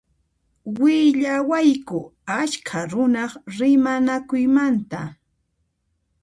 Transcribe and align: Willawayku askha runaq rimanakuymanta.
Willawayku 0.79 1.99
askha 2.39 2.79
runaq 2.91 3.31
rimanakuymanta. 3.57 5.01